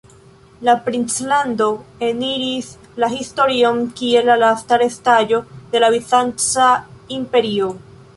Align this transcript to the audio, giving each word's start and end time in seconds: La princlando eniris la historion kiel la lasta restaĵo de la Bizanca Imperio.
La 0.67 0.73
princlando 0.85 1.65
eniris 2.07 2.69
la 3.03 3.09
historion 3.15 3.83
kiel 3.99 4.27
la 4.31 4.37
lasta 4.45 4.79
restaĵo 4.85 5.43
de 5.75 5.83
la 5.85 5.91
Bizanca 5.97 6.71
Imperio. 7.19 7.69